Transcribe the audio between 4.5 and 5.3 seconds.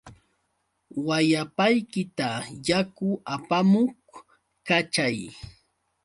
kachay.